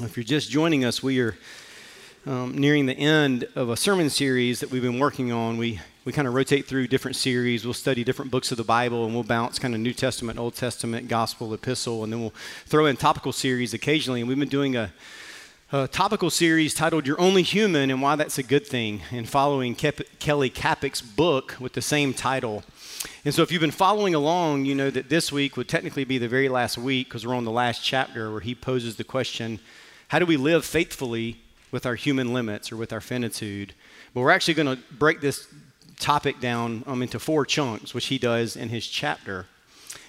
[0.00, 1.36] If you're just joining us, we are
[2.24, 5.58] um, nearing the end of a sermon series that we've been working on.
[5.58, 7.64] We, we kind of rotate through different series.
[7.64, 10.54] We'll study different books of the Bible and we'll bounce kind of New Testament, Old
[10.54, 12.34] Testament, Gospel, Epistle, and then we'll
[12.66, 14.20] throw in topical series occasionally.
[14.20, 14.92] And we've been doing a,
[15.72, 19.74] a topical series titled You're Only Human and Why That's a Good Thing, and following
[19.74, 22.62] Ke- Kelly Kapic's book with the same title.
[23.24, 26.18] And so, if you've been following along, you know that this week would technically be
[26.18, 29.58] the very last week because we're on the last chapter where he poses the question
[30.08, 31.36] how do we live faithfully
[31.70, 33.74] with our human limits or with our finitude?
[34.14, 35.46] But we're actually going to break this
[36.00, 39.46] topic down um, into four chunks, which he does in his chapter.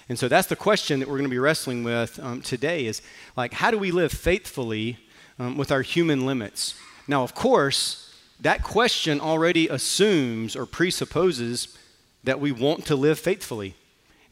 [0.08, 3.02] And so that's the question that we're going to be wrestling with um, today is
[3.36, 4.98] like, how do we live faithfully
[5.38, 6.74] um, with our human limits?
[7.06, 11.76] Now, of course, that question already assumes or presupposes
[12.24, 13.74] that we want to live faithfully.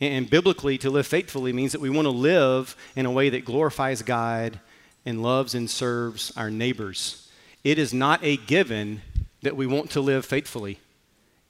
[0.01, 3.45] And biblically, to live faithfully means that we want to live in a way that
[3.45, 4.61] glorifies God
[5.05, 7.29] and loves and serves our neighbors.
[7.65, 9.03] It is not a given
[9.43, 10.79] that we want to live faithfully,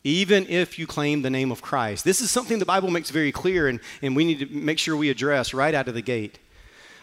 [0.04, 2.04] even if you claim the name of Christ.
[2.04, 4.96] This is something the Bible makes very clear, and, and we need to make sure
[4.96, 6.38] we address right out of the gate.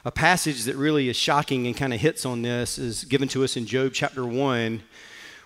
[0.03, 3.43] A passage that really is shocking and kind of hits on this is given to
[3.43, 4.83] us in Job chapter 1,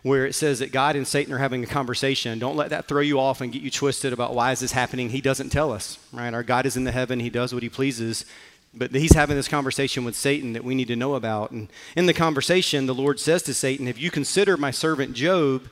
[0.02, 2.40] where it says that God and Satan are having a conversation.
[2.40, 5.10] Don't let that throw you off and get you twisted about why is this happening.
[5.10, 6.34] He doesn't tell us, right?
[6.34, 8.26] Our God is in the heaven, He does what He pleases.
[8.74, 11.52] But he's having this conversation with Satan that we need to know about.
[11.52, 15.70] And in the conversation, the Lord says to Satan, If you consider my servant Job,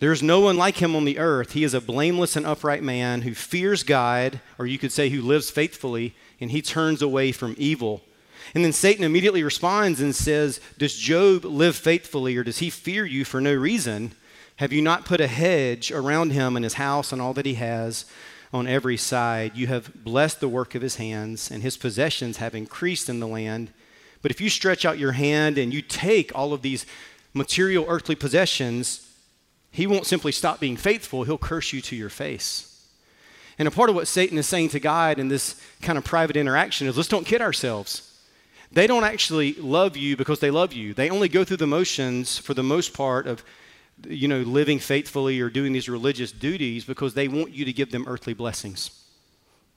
[0.00, 1.52] there's no one like him on the earth.
[1.52, 5.20] He is a blameless and upright man who fears God, or you could say who
[5.20, 8.02] lives faithfully, and he turns away from evil.
[8.54, 13.04] And then Satan immediately responds and says, Does Job live faithfully, or does he fear
[13.04, 14.12] you for no reason?
[14.56, 17.54] Have you not put a hedge around him and his house and all that he
[17.54, 18.04] has?
[18.52, 19.56] On every side.
[19.56, 23.26] You have blessed the work of his hands, and his possessions have increased in the
[23.26, 23.70] land.
[24.22, 26.86] But if you stretch out your hand and you take all of these
[27.34, 29.08] material earthly possessions,
[29.70, 32.64] he won't simply stop being faithful, he'll curse you to your face.
[33.58, 36.36] And a part of what Satan is saying to God in this kind of private
[36.36, 38.04] interaction is let's don't kid ourselves.
[38.70, 40.94] They don't actually love you because they love you.
[40.94, 43.42] They only go through the motions for the most part of
[44.06, 47.90] you know, living faithfully or doing these religious duties because they want you to give
[47.90, 48.90] them earthly blessings.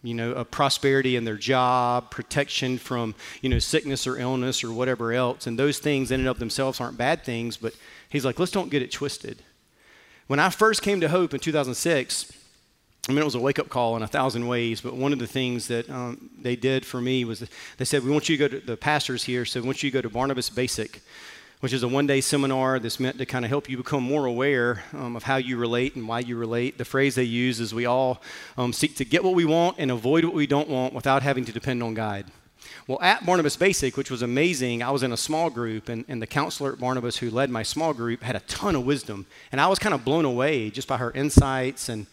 [0.04, 4.72] You know, a prosperity in their job, protection from, you know, sickness or illness or
[4.72, 5.46] whatever else.
[5.46, 7.74] And those things in and of themselves aren't bad things, but
[8.10, 9.44] he's like, let's don't get it twisted.
[10.28, 12.32] When I first came to Hope in 2006,
[13.10, 15.20] I mean, it was a wake up call in a thousand ways, but one of
[15.20, 17.44] the things that um, they did for me was
[17.78, 19.90] they said, We want you to go to the pastors here, so we want you
[19.90, 21.02] to go to Barnabas Basic
[21.62, 24.26] which is a one day seminar that's meant to kind of help you become more
[24.26, 26.78] aware um, of how you relate and why you relate.
[26.78, 28.22] The phrase they use is we all
[28.58, 31.46] um, seek to get what we want and avoid what we don't want without having
[31.46, 32.26] to depend on God.
[32.88, 36.22] Well, at Barnabas Basic, which was amazing, I was in a small group, and, and
[36.22, 39.28] the counselor at Barnabas who led my small group had a ton of wisdom.
[39.52, 42.08] And I was kind of blown away just by her insights and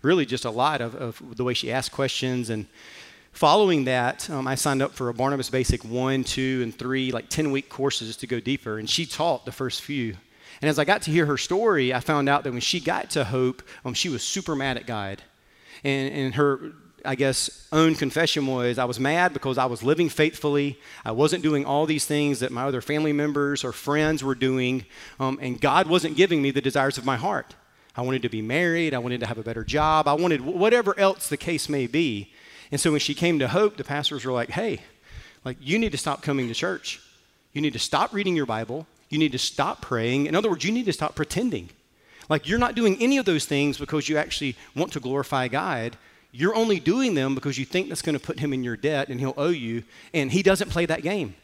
[0.00, 2.50] really just a lot of, of the way she asked questions.
[2.50, 2.66] And
[3.32, 7.28] Following that, um, I signed up for a Barnabas Basic 1, 2, and 3, like
[7.30, 10.16] 10 week courses to go deeper, and she taught the first few.
[10.60, 13.10] And as I got to hear her story, I found out that when she got
[13.10, 15.22] to Hope, um, she was super mad at God.
[15.82, 16.72] And, and her,
[17.04, 20.78] I guess, own confession was I was mad because I was living faithfully.
[21.04, 24.84] I wasn't doing all these things that my other family members or friends were doing,
[25.18, 27.54] um, and God wasn't giving me the desires of my heart.
[27.96, 28.94] I wanted to be married.
[28.94, 30.06] I wanted to have a better job.
[30.06, 32.30] I wanted whatever else the case may be.
[32.72, 34.80] And so when she came to Hope, the pastors were like, hey,
[35.44, 37.00] like you need to stop coming to church.
[37.52, 38.86] You need to stop reading your Bible.
[39.10, 40.26] You need to stop praying.
[40.26, 41.68] In other words, you need to stop pretending.
[42.28, 45.98] Like you're not doing any of those things because you actually want to glorify God.
[46.32, 49.08] You're only doing them because you think that's going to put him in your debt
[49.08, 49.84] and he'll owe you.
[50.14, 51.34] And he doesn't play that game.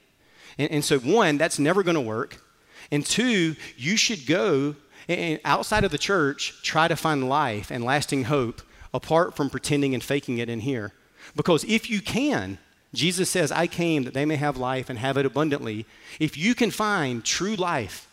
[0.56, 2.42] And, and so, one, that's never going to work.
[2.90, 4.76] And two, you should go
[5.08, 8.62] and outside of the church, try to find life and lasting hope
[8.94, 10.92] apart from pretending and faking it in here.
[11.36, 12.58] Because if you can,
[12.94, 15.86] Jesus says, I came that they may have life and have it abundantly.
[16.18, 18.08] If you can find true life,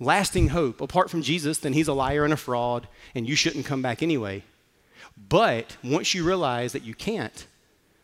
[0.00, 3.66] lasting hope apart from Jesus, then he's a liar and a fraud, and you shouldn't
[3.66, 4.42] come back anyway.
[5.28, 7.46] But once you realize that you can't,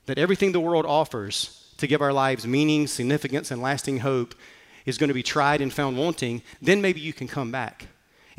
[0.06, 4.34] that everything the world offers to give our lives meaning, significance, and lasting hope
[4.86, 7.86] is going to be tried and found wanting, then maybe you can come back.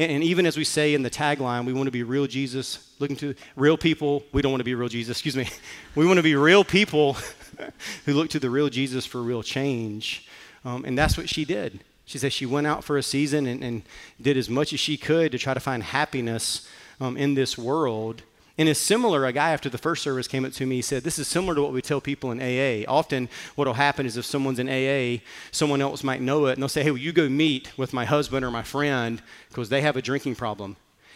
[0.02, 2.92] And, and even as we say in the tagline, we want to be real Jesus,
[2.98, 4.24] looking to real people.
[4.32, 5.48] We don't want to be real Jesus, excuse me.
[5.96, 7.18] We want to be real people
[8.06, 10.28] who look to the real Jesus for real change.
[10.66, 11.82] Um, and that's what she did.
[12.06, 13.84] She said she went out for a season and, and
[14.20, 16.68] did as much as she could to try to find happiness
[17.00, 18.24] um, in this world.
[18.58, 21.04] And it's similar, a guy after the first service came up to me, he said,
[21.04, 22.86] This is similar to what we tell people in AA.
[22.92, 25.22] Often, what will happen is if someone's in AA,
[25.52, 28.06] someone else might know it, and they'll say, Hey, will you go meet with my
[28.06, 30.76] husband or my friend because they have a drinking problem?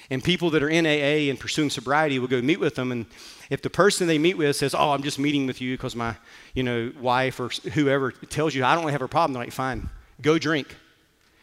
[0.10, 2.92] And people that are in AA and pursuing sobriety will go meet with them.
[2.92, 3.06] And
[3.50, 6.16] if the person they meet with says, Oh, I'm just meeting with you because my
[6.54, 9.90] you know, wife or whoever tells you, I don't have a problem, they're like, Fine,
[10.22, 10.76] go drink.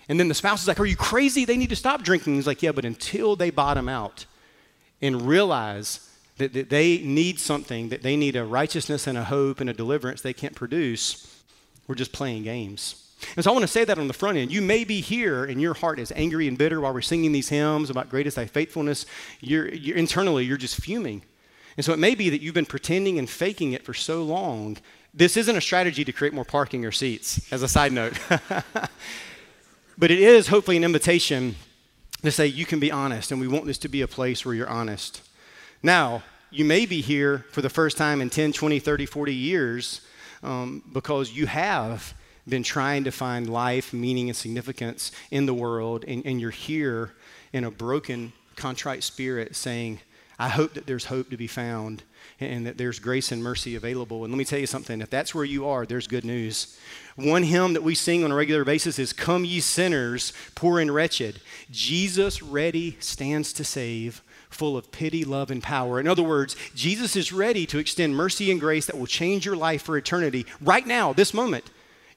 [0.08, 1.44] And then the spouse is like, Are you crazy?
[1.44, 2.36] They need to stop drinking.
[2.36, 4.26] He's like, Yeah, but until they bottom out,
[5.02, 6.08] and realize
[6.38, 9.74] that, that they need something, that they need a righteousness and a hope and a
[9.74, 11.42] deliverance they can't produce,
[11.86, 13.02] we're just playing games.
[13.36, 14.50] And so I want to say that on the front end.
[14.50, 17.48] You may be here and your heart is angry and bitter while we're singing these
[17.48, 19.06] hymns about great is thy faithfulness.
[19.40, 21.22] You're, you're, internally, you're just fuming.
[21.76, 24.78] And so it may be that you've been pretending and faking it for so long.
[25.14, 28.18] This isn't a strategy to create more parking or seats, as a side note.
[29.98, 31.56] but it is hopefully an invitation
[32.22, 34.54] to say you can be honest, and we want this to be a place where
[34.54, 35.22] you're honest.
[35.82, 40.00] Now, you may be here for the first time in 10, 20, 30, 40 years
[40.42, 42.14] um, because you have
[42.48, 47.14] been trying to find life, meaning, and significance in the world, and, and you're here
[47.52, 50.00] in a broken, contrite spirit saying,
[50.38, 52.02] I hope that there's hope to be found
[52.40, 54.24] and that there's grace and mercy available.
[54.24, 56.78] And let me tell you something if that's where you are, there's good news.
[57.16, 60.92] One hymn that we sing on a regular basis is Come, ye sinners, poor and
[60.92, 61.40] wretched.
[61.70, 66.00] Jesus ready stands to save, full of pity, love, and power.
[66.00, 69.56] In other words, Jesus is ready to extend mercy and grace that will change your
[69.56, 71.70] life for eternity right now, this moment.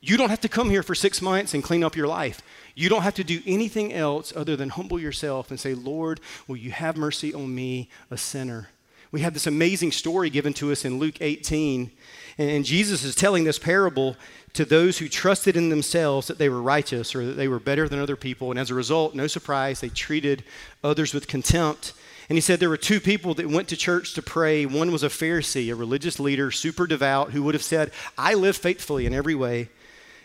[0.07, 2.43] You don't have to come here for six months and clean up your life.
[2.75, 6.57] You don't have to do anything else other than humble yourself and say, Lord, will
[6.57, 8.69] you have mercy on me, a sinner?
[9.11, 11.89] We have this amazing story given to us in Luke 18.
[12.37, 14.15] And Jesus is telling this parable
[14.53, 17.89] to those who trusted in themselves that they were righteous or that they were better
[17.89, 18.51] than other people.
[18.51, 20.43] And as a result, no surprise, they treated
[20.83, 21.93] others with contempt.
[22.29, 24.67] And he said there were two people that went to church to pray.
[24.67, 28.55] One was a Pharisee, a religious leader, super devout, who would have said, I live
[28.55, 29.69] faithfully in every way.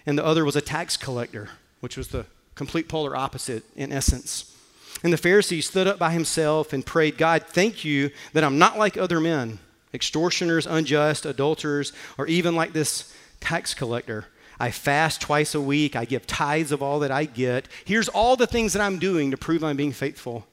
[0.07, 1.51] And the other was a tax collector,
[1.81, 4.57] which was the complete polar opposite in essence.
[5.03, 8.79] And the Pharisee stood up by himself and prayed, God, thank you that I'm not
[8.79, 9.59] like other men,
[9.95, 14.27] extortioners, unjust, adulterers, or even like this tax collector.
[14.59, 15.97] I fast twice a week.
[15.97, 17.67] I give tithes of all that I get.
[17.87, 20.47] Here's all the things that I'm doing to prove I'm being faithful.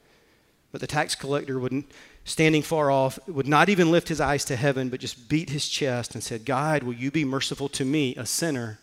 [0.71, 1.91] But the tax collector wouldn't,
[2.23, 5.67] standing far off, would not even lift his eyes to heaven, but just beat his
[5.67, 8.79] chest and said, God, will you be merciful to me, a sinner?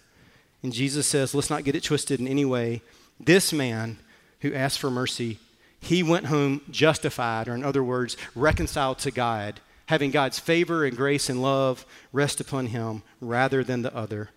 [0.65, 2.81] And Jesus says, let's not get it twisted in any way.
[3.21, 3.99] This man
[4.41, 5.39] who asked for mercy,
[5.79, 10.97] he went home justified, or in other words, reconciled to God, having God's favor and
[10.97, 11.85] grace and love
[12.15, 14.31] rest upon him rather than the other.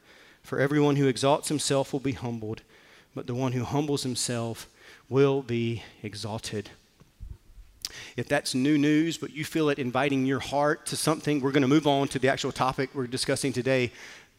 [0.44, 2.62] For everyone who exalts himself will be humbled,
[3.16, 4.68] but the one who humbles himself
[5.08, 6.70] will be exalted.
[8.18, 11.62] If that's new news, but you feel it inviting your heart to something, we're going
[11.62, 13.94] to move on to the actual topic we're discussing today.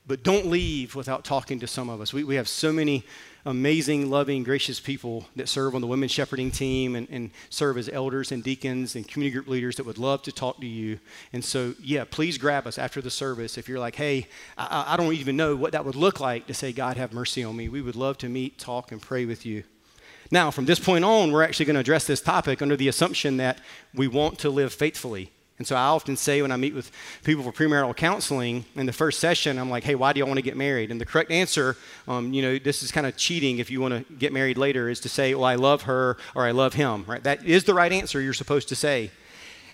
[0.09, 2.15] But don't leave without talking to some of us.
[2.15, 3.05] We, we have so many
[3.45, 7.91] amazing, loving, gracious people that serve on the women's shepherding team and, and serve as
[7.91, 10.99] elders and deacons and community group leaders that would love to talk to you.
[11.35, 13.59] And so, yeah, please grab us after the service.
[13.59, 16.55] If you're like, hey, I, I don't even know what that would look like to
[16.55, 19.45] say, God, have mercy on me, we would love to meet, talk, and pray with
[19.45, 19.63] you.
[20.31, 23.37] Now, from this point on, we're actually going to address this topic under the assumption
[23.39, 23.61] that
[23.95, 25.33] we want to live faithfully.
[25.59, 26.93] And so I often say when I meet with
[27.25, 30.39] people for premarital counseling in the first session, I'm like, hey, why do you want
[30.39, 30.93] to get married?
[30.93, 31.77] And the correct answer,
[32.07, 34.89] um, you know, this is kind of cheating if you want to get married later,
[34.89, 37.23] is to say, well, I love her or I love him, right?
[37.25, 39.11] That is the right answer you're supposed to say.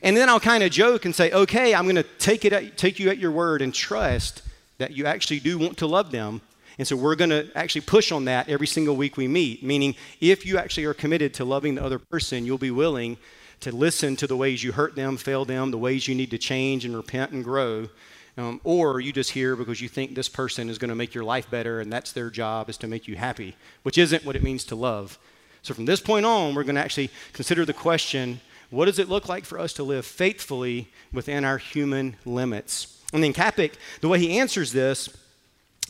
[0.02, 2.78] And then I'll kind of joke and say, okay, I'm going to take, it at,
[2.78, 4.42] take you at your word and trust
[4.78, 6.40] that you actually do want to love them.
[6.78, 9.94] And so we're going to actually push on that every single week we meet, meaning
[10.20, 13.16] if you actually are committed to loving the other person, you'll be willing
[13.64, 16.38] to listen to the ways you hurt them, fail them, the ways you need to
[16.38, 17.88] change and repent and grow.
[18.36, 21.24] Um, or you just hear because you think this person is going to make your
[21.24, 23.54] life better and that's their job is to make you happy,
[23.84, 25.18] which isn't what it means to love.
[25.62, 28.40] So from this point on, we're going to actually consider the question
[28.70, 33.00] what does it look like for us to live faithfully within our human limits?
[33.12, 35.08] And then Kapic, the way he answers this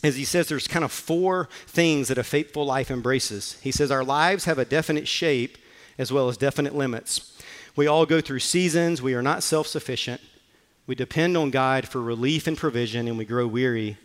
[0.03, 3.57] is he says there's kind of four things that a faithful life embraces.
[3.61, 5.57] He says our lives have a definite shape
[5.97, 7.34] as well as definite limits.
[7.75, 9.01] We all go through seasons.
[9.01, 10.21] We are not self sufficient.
[10.87, 13.97] We depend on God for relief and provision, and we grow weary.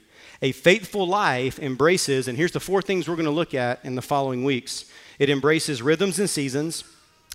[0.42, 3.94] A faithful life embraces, and here's the four things we're going to look at in
[3.94, 4.86] the following weeks
[5.18, 6.82] it embraces rhythms and seasons,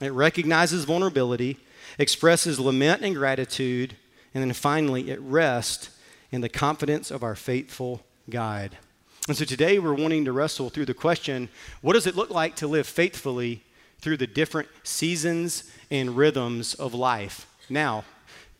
[0.01, 1.57] it recognizes vulnerability,
[1.99, 3.95] expresses lament and gratitude,
[4.33, 5.91] and then finally, it rests
[6.31, 8.77] in the confidence of our faithful guide.
[9.27, 11.49] And so today we're wanting to wrestle through the question
[11.81, 13.63] what does it look like to live faithfully
[13.99, 17.47] through the different seasons and rhythms of life.
[17.69, 18.03] Now,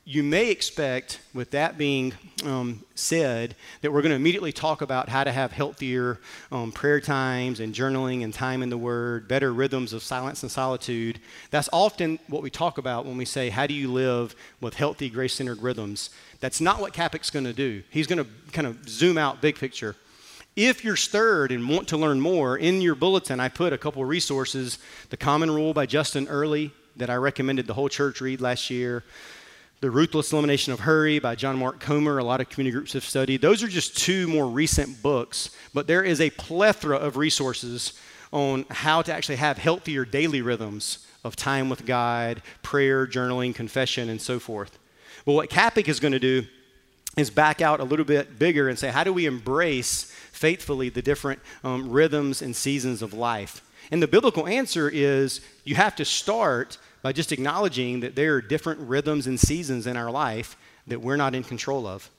[0.08, 2.14] you may expect, with that being
[2.46, 6.20] um, said, that we're going to immediately talk about how to have healthier
[6.52, 10.52] um, prayer times and journaling and time in the Word, better rhythms of silence and
[10.52, 11.20] solitude.
[11.50, 15.10] That's often what we talk about when we say, How do you live with healthy,
[15.10, 16.12] grace centered rhythms?
[16.40, 17.82] That's not what Kapic's going to do.
[17.90, 19.96] He's going to kind of zoom out big picture.
[20.56, 24.06] If you're stirred and want to learn more, in your bulletin, I put a couple
[24.06, 24.78] resources
[25.10, 29.04] The Common Rule by Justin Earley, that I recommended the whole church read last year.
[29.82, 33.04] The Ruthless Elimination of Hurry by John Mark Comer, a lot of community groups have
[33.04, 33.42] studied.
[33.42, 37.94] Those are just two more recent books, but there is a plethora of resources
[38.32, 44.10] on how to actually have healthier daily rhythms of time with God, prayer, journaling, confession,
[44.10, 44.80] and so forth.
[45.26, 46.46] But what Kapic is going to do
[47.18, 51.02] is back out a little bit bigger and say, how do we embrace faithfully the
[51.02, 53.62] different um, rhythms and seasons of life?
[53.92, 58.42] And the biblical answer is you have to start by just acknowledging that there are
[58.42, 60.58] different rhythms and seasons in our life
[60.88, 62.10] that we're not in control of.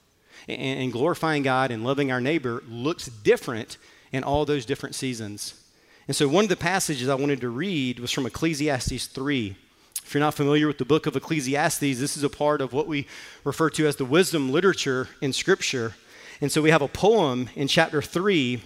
[0.47, 3.79] And, glorifying God and loving our neighbor looks different
[4.13, 5.61] in all those different seasons.
[6.07, 9.57] And so, one of the passages I wanted to read was from Ecclesiastes 3.
[10.05, 12.87] If you're not familiar with the book of Ecclesiastes, this is a part of what
[12.87, 13.09] we
[13.43, 15.97] refer to as the wisdom literature in Scripture.
[16.41, 18.63] And so, we have a poem in chapter 3,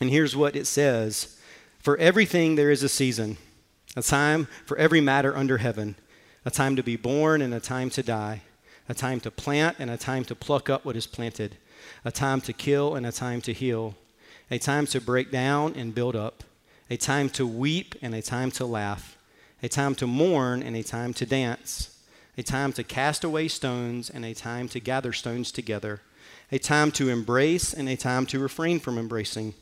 [0.00, 1.38] and here's what it says
[1.78, 3.36] For everything there is a season
[3.96, 5.96] a time for every matter under heaven,
[6.44, 8.42] a time to be born and a time to die,
[8.88, 11.56] a time to plant and a time to pluck up what is planted,
[12.04, 13.94] a time to kill and a time to heal,
[14.50, 16.44] a time to break down and build up,
[16.88, 19.16] a time to weep and a time to laugh,
[19.62, 21.98] a time to mourn and a time to dance,
[22.38, 26.00] a time to cast away stones and a time to gather stones together,
[26.52, 29.54] a time to embrace and a time to refrain from embracing,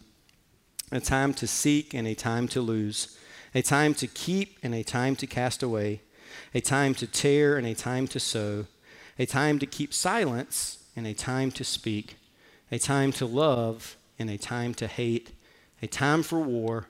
[0.93, 3.19] a time to seek and a time to lose
[3.55, 6.03] a time to keep and a time to cast away,
[6.55, 8.67] a time to tear and a time to sow,
[9.19, 12.17] a time to keep silence and a time to speak,
[12.71, 15.31] a time to love and a time to hate,
[15.83, 16.87] a time for war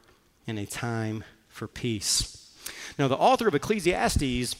[0.46, 2.52] and a time for peace.
[2.98, 4.56] Now, the author of Ecclesiastes,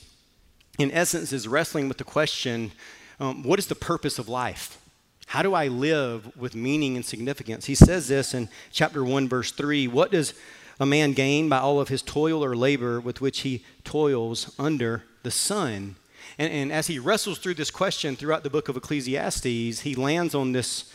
[0.79, 2.73] in essence, is wrestling with the question
[3.21, 4.79] um, what is the purpose of life?
[5.27, 7.67] How do I live with meaning and significance?
[7.67, 9.89] He says this in chapter 1, verse 3.
[9.89, 10.35] What does
[10.81, 15.05] a man gain by all of his toil or labor with which he toils under
[15.23, 15.97] the sun?
[16.39, 20.35] And, and, as he wrestles through this question throughout the book of Ecclesiastes, he lands
[20.35, 20.93] on this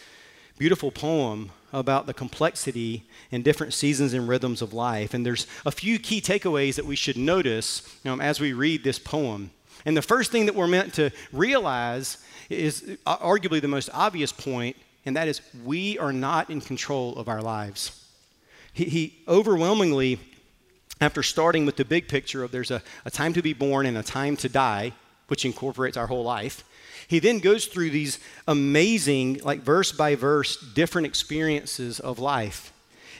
[0.57, 5.13] beautiful poem about the complexity and different seasons and rhythms of life.
[5.13, 8.99] And there's a few key takeaways that we should notice um, as we read this
[8.99, 9.51] poem.
[9.85, 12.17] And the first thing that we're meant to realize
[12.49, 17.15] is uh, arguably the most obvious point, and that is we are not in control
[17.17, 18.02] of our lives.
[18.73, 20.19] He, he overwhelmingly,
[20.99, 23.97] after starting with the big picture of there's a, a time to be born and
[23.97, 24.93] a time to die,
[25.27, 26.63] which incorporates our whole life,
[27.07, 32.71] he then goes through these amazing, like verse by verse, different experiences of life.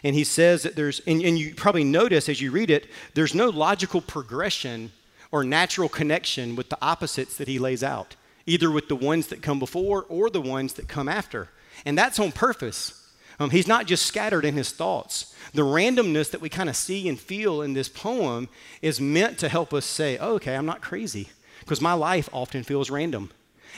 [0.03, 3.33] And he says that there's, and, and, you probably notice as you read it, there's
[3.33, 4.91] no logical progression
[5.31, 9.41] or natural connection with the opposites that he lays out, either with the ones that
[9.41, 11.49] come before or the ones that come after.
[11.85, 13.02] And that's on purpose.
[13.43, 15.35] Um, he's not just scattered in his thoughts.
[15.53, 18.47] The randomness that we kind of see and feel in this poem
[18.81, 21.27] is meant to help us say, oh, okay, I'm not crazy.
[21.59, 23.31] Because my life often feels random.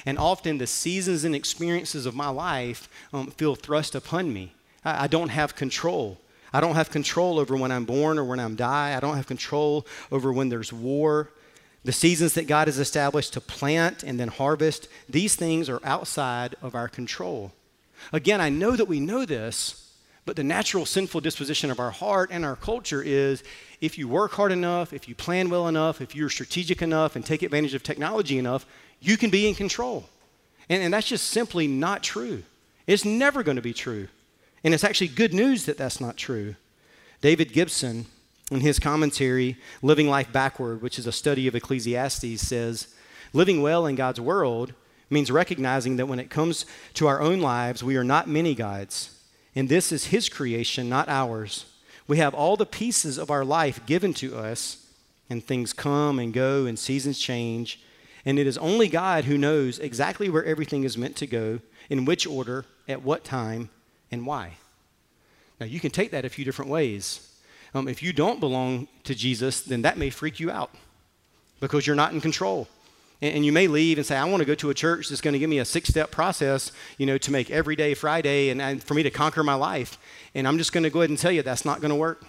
[0.05, 4.53] And often the seasons and experiences of my life um, feel thrust upon me.
[4.83, 6.19] I, I don't have control.
[6.53, 8.95] I don't have control over when I'm born or when I'm die.
[8.95, 11.31] I don't have control over when there's war.
[11.83, 16.55] The seasons that God has established to plant and then harvest, these things are outside
[16.61, 17.51] of our control.
[18.13, 19.93] Again, I know that we know this,
[20.25, 23.43] but the natural sinful disposition of our heart and our culture is
[23.79, 27.25] if you work hard enough, if you plan well enough, if you're strategic enough and
[27.25, 28.65] take advantage of technology enough,
[28.99, 30.09] you can be in control.
[30.67, 32.43] And, and that's just simply not true.
[32.87, 34.07] It's never going to be true.
[34.63, 36.55] And it's actually good news that that's not true.
[37.21, 38.07] David Gibson,
[38.51, 42.87] in his commentary, Living Life Backward, which is a study of Ecclesiastes, says,
[43.31, 44.73] Living well in God's world
[45.09, 49.19] means recognizing that when it comes to our own lives, we are not many gods,
[49.55, 51.65] and this is His creation, not ours.
[52.07, 54.87] We have all the pieces of our life given to us,
[55.29, 57.81] and things come and go, and seasons change,
[58.25, 61.59] and it is only God who knows exactly where everything is meant to go,
[61.89, 63.69] in which order, at what time,
[64.11, 64.53] and why.
[65.59, 67.31] Now, you can take that a few different ways.
[67.73, 70.71] Um, if you don't belong to Jesus, then that may freak you out
[71.59, 72.67] because you're not in control.
[73.21, 75.33] And, you may leave and say, I want to go to a church that's going
[75.33, 78.61] to give me a six step process, you know, to make every day Friday and,
[78.61, 79.97] and for me to conquer my life.
[80.33, 82.23] And I'm just going to go ahead and tell you that's not going to work,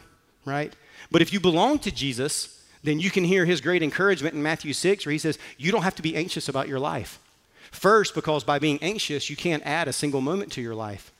[0.45, 0.75] right?
[1.11, 4.73] But if you belong to Jesus, then you can hear his great encouragement in Matthew
[4.73, 7.19] 6, where he says, You don't have to be anxious about your life.
[7.73, 11.13] First, because by being anxious, you can't add a single moment to your life.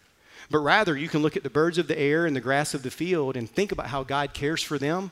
[0.51, 2.83] But rather, you can look at the birds of the air and the grass of
[2.83, 5.11] the field and think about how God cares for them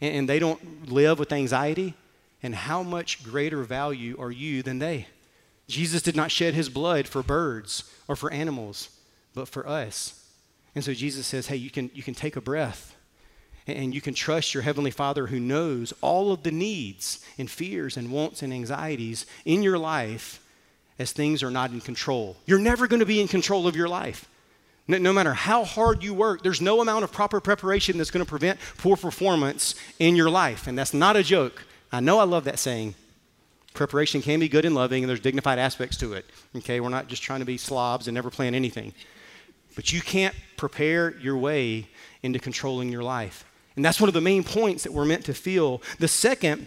[0.00, 1.94] and, they don't live with anxiety.
[2.46, 5.08] And how much greater value are you than they?
[5.66, 8.88] Jesus did not shed his blood for birds or for animals,
[9.34, 10.24] but for us.
[10.72, 12.94] And so Jesus says, hey, you can, you can take a breath
[13.66, 17.96] and you can trust your Heavenly Father who knows all of the needs and fears
[17.96, 20.40] and wants and anxieties in your life
[21.00, 22.36] as things are not in control.
[22.46, 24.30] You're never going to be in control of your life.
[24.86, 28.24] No, no, matter how hard you work, there's no amount of proper preparation that's going
[28.24, 30.68] to prevent poor performance in your life.
[30.68, 31.64] And that's not a joke.
[31.92, 32.94] I know I love that saying.
[33.74, 36.24] Preparation can be good and loving, and there's dignified aspects to it.
[36.56, 38.94] Okay, we're not just trying to be slobs and never plan anything.
[39.74, 41.88] But you can't prepare your way
[42.22, 43.44] into controlling your life.
[43.76, 45.82] And that's one of the main points that we're meant to feel.
[45.98, 46.66] The second,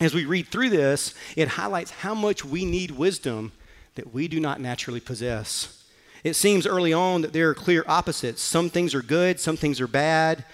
[0.00, 3.52] as we read through this, it highlights how much we need wisdom
[3.94, 5.84] that we do not naturally possess.
[6.24, 8.40] It seems early on that there are clear opposites.
[8.40, 10.44] Some things are good, some things are bad.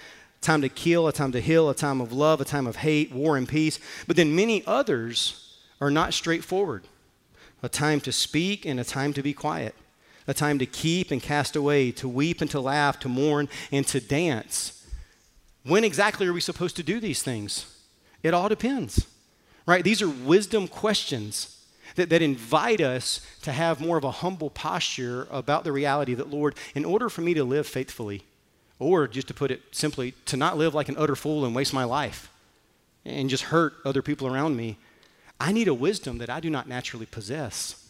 [0.47, 3.12] Time to kill, a time to heal, a time of love, a time of hate,
[3.12, 3.81] war and peace.
[4.07, 6.85] But then many others are not straightforward.
[7.65, 9.75] A time to speak and a time to be quiet.
[10.29, 13.85] A time to keep and cast away, to weep and to laugh, to mourn and
[13.88, 14.87] to dance
[15.65, 17.67] when exactly are we supposed to do these things?
[18.23, 19.05] It all depends,
[19.67, 19.83] right?
[19.83, 25.26] These are wisdom questions that, that invite us to have more of a humble posture
[25.29, 28.23] about the reality that, Lord, in order for me to live faithfully,
[28.78, 31.73] or just to put it simply, to not live like an utter fool and waste
[31.73, 32.30] my life
[33.04, 34.76] and just hurt other people around me,
[35.40, 37.83] I need a wisdom that I do not naturally possess.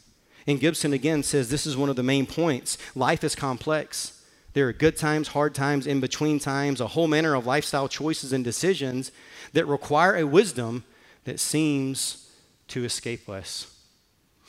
[0.46, 2.78] And Gibson again says this is one of the main points.
[2.94, 4.22] Life is complex.
[4.52, 8.32] There are good times, hard times, in between times, a whole manner of lifestyle choices
[8.32, 9.12] and decisions
[9.52, 10.84] that require a wisdom
[11.24, 12.30] that seems
[12.68, 13.72] to escape us.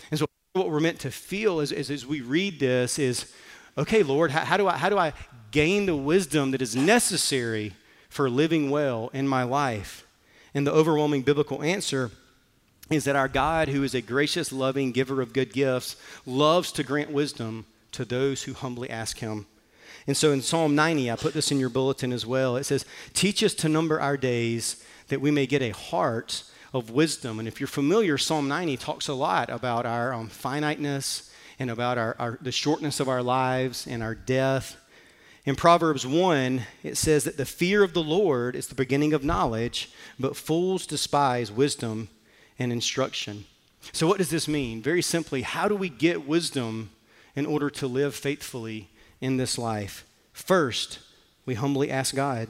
[0.10, 3.32] And so, what we're meant to feel is, is as we read this is
[3.78, 5.14] okay, Lord, how, how, do I, how do I
[5.52, 7.74] gain the wisdom that is necessary
[8.10, 10.06] for living well in my life?
[10.54, 12.12] And the overwhelming biblical answer
[12.90, 15.96] is that our God, who is a gracious, loving giver of good gifts,
[16.26, 19.46] loves to grant wisdom to those who humbly ask Him.
[20.06, 22.56] And so in Psalm 90, I put this in your bulletin as well.
[22.56, 26.44] It says, Teach us to number our days that we may get a heart
[26.74, 27.40] of wisdom.
[27.40, 31.98] And if you're familiar, Psalm 90 talks a lot about our um, finiteness and about
[31.98, 34.78] our, our, the shortness of our lives and our death.
[35.48, 39.24] In Proverbs 1, it says that the fear of the Lord is the beginning of
[39.24, 42.10] knowledge, but fools despise wisdom
[42.60, 43.46] and instruction.
[43.92, 44.84] So, what does this mean?
[44.84, 46.92] Very simply, how do we get wisdom
[47.38, 48.90] in order to live faithfully
[49.22, 50.06] in this life.
[50.34, 51.00] First,
[51.46, 52.50] we humbly ask God.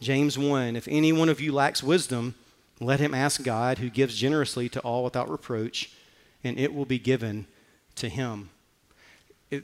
[0.00, 2.34] James 1 If any one of you lacks wisdom,
[2.80, 5.92] let him ask God, who gives generously to all without reproach,
[6.42, 7.46] and it will be given
[7.96, 8.48] to him.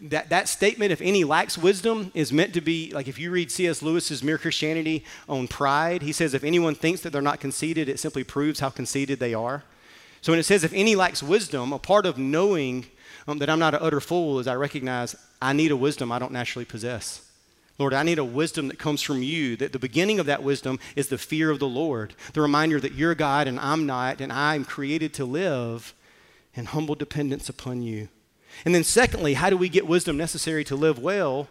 [0.02, 3.50] That, that statement, if any lacks wisdom, is meant to be like if you read
[3.50, 3.82] C.S.
[3.82, 7.98] Lewis's Mere Christianity on pride, he says, if anyone thinks that they're not conceited, it
[7.98, 9.64] simply proves how conceited they are.
[10.20, 12.86] So when it says, if any lacks wisdom, a part of knowing
[13.26, 16.18] um, that I'm not an utter fool is I recognize I need a wisdom I
[16.18, 17.26] don't naturally possess.
[17.78, 20.78] Lord, I need a wisdom that comes from you, that the beginning of that wisdom
[20.96, 24.30] is the fear of the Lord, the reminder that you're God and I'm not, and
[24.30, 25.94] I'm created to live
[26.54, 28.08] in humble dependence upon you.
[28.64, 31.48] And then, secondly, how do we get wisdom necessary to live well?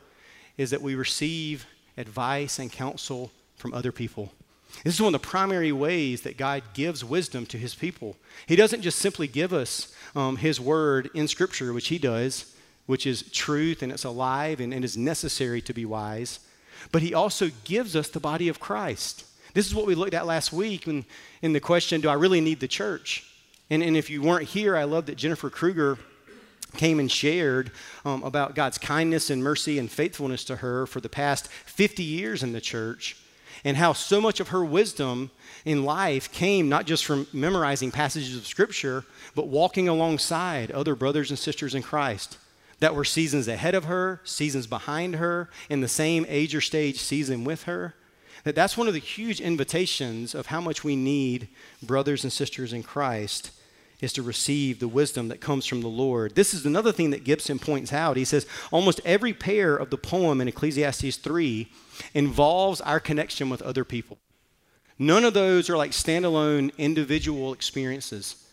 [0.57, 1.65] Is that we receive
[1.97, 4.31] advice and counsel from other people.
[4.83, 8.15] This is one of the primary ways that God gives wisdom to his people.
[8.47, 13.05] He doesn't just simply give us um, his word in Scripture, which he does, which
[13.05, 16.39] is truth and it's alive and, and is necessary to be wise,
[16.91, 19.25] but he also gives us the body of Christ.
[19.53, 21.05] This is what we looked at last week in,
[21.41, 23.25] in the question Do I really need the church?
[23.69, 25.97] And, and if you weren't here, I love that Jennifer Kruger
[26.77, 27.71] came and shared
[28.05, 32.43] um, about God's kindness and mercy and faithfulness to her for the past 50 years
[32.43, 33.17] in the church
[33.63, 35.31] and how so much of her wisdom
[35.65, 39.03] in life came not just from memorizing passages of Scripture,
[39.35, 42.37] but walking alongside other brothers and sisters in Christ
[42.79, 46.99] that were seasons ahead of her, seasons behind her, in the same age or stage
[46.99, 47.93] season with her.
[48.45, 51.49] That that's one of the huge invitations of how much we need
[51.83, 53.51] brothers and sisters in Christ
[54.01, 56.35] is to receive the wisdom that comes from the Lord.
[56.35, 58.17] This is another thing that Gibson points out.
[58.17, 61.67] He says almost every pair of the poem in Ecclesiastes 3
[62.13, 64.17] involves our connection with other people.
[64.97, 68.45] None of those are like standalone individual experiences.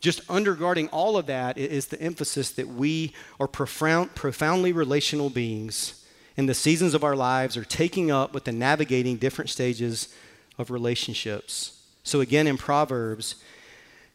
[0.00, 6.04] Just undergirding all of that is the emphasis that we are profound, profoundly relational beings,
[6.36, 10.14] and the seasons of our lives are taking up with the navigating different stages
[10.58, 11.80] of relationships.
[12.02, 13.36] So again in Proverbs,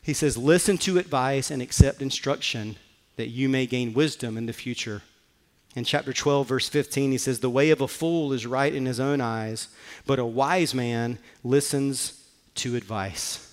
[0.10, 2.76] he says, Listen to advice and accept instruction
[3.16, 5.04] that you may gain wisdom in the future.
[5.76, 8.88] In chapter 12, verse 15, he says, The way of a fool is right in
[8.88, 9.68] his own eyes,
[10.08, 13.46] but a wise man listens to advice.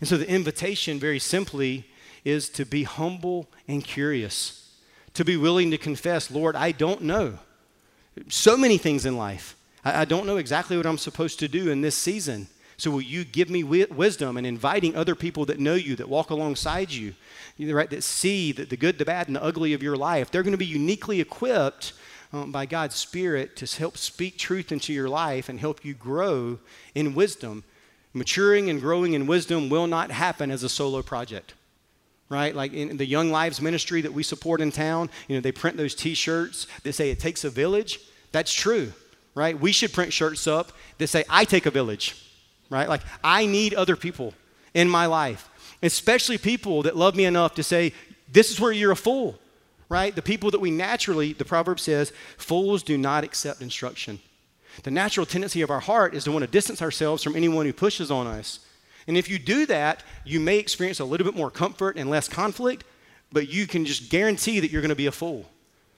[0.00, 1.84] And so the invitation, very simply,
[2.24, 4.74] is to be humble and curious,
[5.12, 7.38] to be willing to confess, Lord, I don't know.
[8.28, 9.54] So many things in life.
[9.84, 12.48] I, don't know exactly what I'm supposed to do in this season.
[12.80, 16.30] So will you give me wisdom and inviting other people that know you, that walk
[16.30, 17.14] alongside you,
[17.58, 20.30] right, that see the, the good, the bad, and the ugly of your life?
[20.30, 21.92] They're going to be uniquely equipped
[22.32, 26.58] um, by God's Spirit to help speak truth into your life and help you grow
[26.94, 27.64] in wisdom.
[28.14, 31.54] Maturing and growing in wisdom will not happen as a solo project
[32.30, 32.54] right?
[32.54, 35.76] Like in the Young Lives ministry that we support in town, you know, they print
[35.76, 37.98] those t shirts that say it takes a village.
[38.30, 38.92] That's true,
[39.34, 39.58] right?
[39.58, 42.29] We should print shirts up that say, I take a village
[42.70, 42.88] right?
[42.88, 44.32] Like, I need other people
[44.72, 45.48] in my life,
[45.82, 47.92] especially people that love me enough to say,
[48.32, 49.38] This is where you're a fool,
[49.88, 50.14] right?
[50.14, 54.20] The people that we naturally, the proverb says, fools do not accept instruction.
[54.84, 57.72] The natural tendency of our heart is to want to distance ourselves from anyone who
[57.72, 58.60] pushes on us.
[59.06, 62.28] And if you do that, you may experience a little bit more comfort and less
[62.28, 62.84] conflict,
[63.32, 65.46] but you can just guarantee that you're going to be a fool.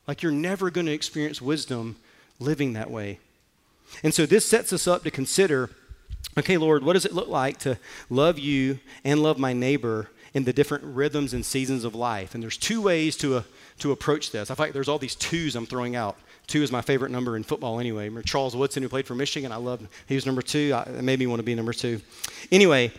[0.08, 1.96] Like you're never going to experience wisdom
[2.40, 3.20] living that way.
[4.02, 5.70] And so this sets us up to consider
[6.38, 7.78] okay, Lord, what does it look like to
[8.10, 12.34] love you and love my neighbor in the different rhythms and seasons of life?
[12.34, 13.42] And there's two ways to, uh,
[13.78, 14.50] to approach this.
[14.50, 16.16] I feel like there's all these twos I'm throwing out.
[16.46, 18.04] Two is my favorite number in football anyway.
[18.04, 19.52] Remember Charles Woodson, who played for Michigan?
[19.52, 20.72] I love He was number two.
[20.74, 22.00] I, it made me want to be number two.
[22.50, 22.92] Anyway,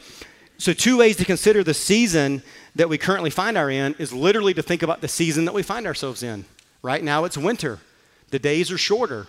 [0.57, 2.41] so two ways to consider the season
[2.75, 5.63] that we currently find our in is literally to think about the season that we
[5.63, 6.45] find ourselves in.
[6.81, 7.79] Right now it's winter.
[8.29, 9.27] The days are shorter.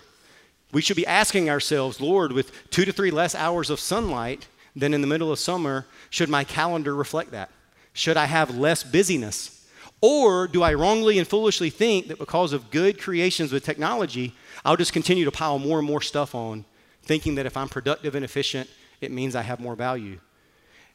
[0.74, 4.92] We should be asking ourselves, Lord, with two to three less hours of sunlight than
[4.92, 7.50] in the middle of summer, should my calendar reflect that?
[7.92, 9.68] Should I have less busyness?
[10.00, 14.34] Or do I wrongly and foolishly think that because of good creations with technology,
[14.64, 16.64] I'll just continue to pile more and more stuff on,
[17.02, 18.68] thinking that if I'm productive and efficient,
[19.00, 20.18] it means I have more value?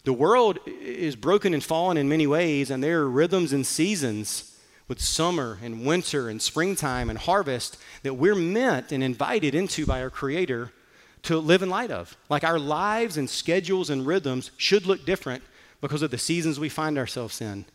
[0.03, 4.48] The world is broken and fallen in many ways, and there are rhythms and seasons
[4.89, 10.01] with summer and winter and springtime and harvest that we're meant and invited into by
[10.01, 10.73] our Creator
[11.21, 12.17] to live in light of.
[12.27, 15.43] Like our lives and schedules and rhythms should look different
[15.79, 17.65] because of the seasons we find ourselves in.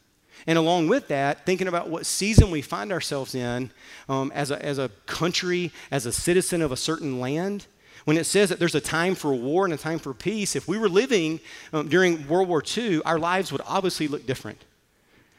[0.46, 3.70] And along with that, thinking about what season we find ourselves in
[4.08, 7.66] um, as, a, as a country, as a citizen of a certain land,
[8.04, 10.68] when it says that there's a time for war and a time for peace, if
[10.68, 11.40] we were living
[11.72, 14.62] um, during World War II, our lives would obviously look different.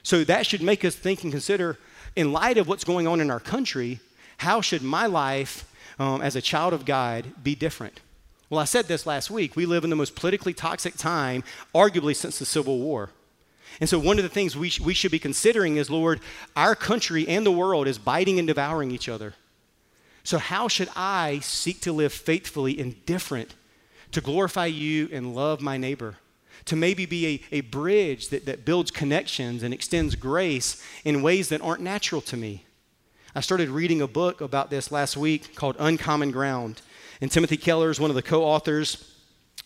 [0.06, 1.80] So that should make us think and consider,
[2.16, 4.00] in light of what's going on in our country,
[4.38, 8.02] how should my life um, as a child of God be different?
[8.52, 9.56] Well, I said this last week.
[9.56, 13.10] We live in the most politically toxic time, arguably since the Civil War.
[13.80, 16.20] And so, one of the things we, sh- we should be considering is Lord,
[16.56, 19.34] our country and the world is biting and devouring each other.
[20.24, 23.56] So, how should I seek to live faithfully and different
[24.12, 26.18] to glorify you and love my neighbor?
[26.66, 31.50] To maybe be a, a bridge that, that builds connections and extends grace in ways
[31.50, 32.66] that aren't natural to me.
[33.36, 36.82] I started reading a book about this last week called Uncommon Ground.
[37.22, 39.14] And Timothy Keller is one of the co authors,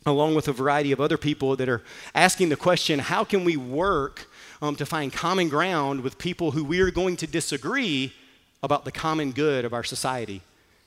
[0.06, 1.84] along with a variety of other people that are
[2.16, 4.28] asking the question how can we work
[4.62, 8.14] um, to find common ground with people who we are going to disagree
[8.62, 10.42] about the common good of our society?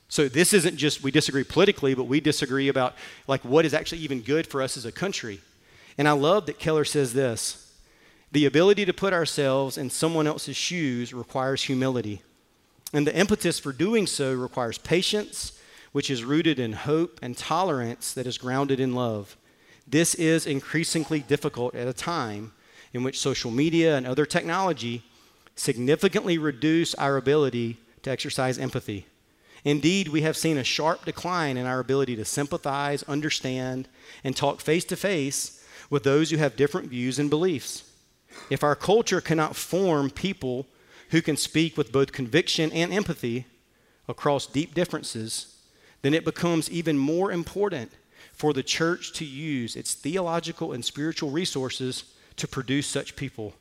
[0.09, 2.95] So this isn't just we disagree politically, but we disagree about
[3.27, 5.39] like what is actually even good for us as a country.
[5.97, 7.63] And I love that Keller says this
[8.31, 12.23] the ability to put ourselves in someone else's shoes requires humility.
[12.91, 15.59] And the impetus for doing so requires patience,
[15.91, 19.37] which is rooted in hope, and tolerance that is grounded in love.
[19.87, 22.53] This is increasingly difficult at a time
[22.91, 25.03] in which social media and other technology
[25.55, 29.05] significantly reduce our ability to exercise empathy.
[29.63, 33.87] Indeed, we have seen a sharp decline in our ability to sympathize, understand,
[34.23, 35.62] and talk face to face
[35.93, 37.83] with those who have different views and beliefs.
[38.49, 40.65] If our culture cannot form people
[41.11, 43.45] who can speak with both conviction and empathy
[44.07, 45.55] across deep differences,
[46.01, 47.91] then it becomes even more important
[48.31, 52.05] for the church to use its theological and spiritual resources
[52.37, 53.53] to produce such people.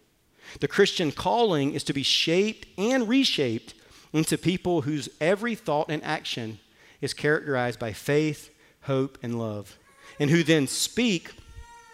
[0.61, 3.75] The Christian calling is to be shaped and reshaped
[4.15, 6.61] into people whose every thought and action
[7.03, 8.49] is characterized by faith,
[8.85, 9.77] hope, and love,
[10.19, 11.33] and who then speak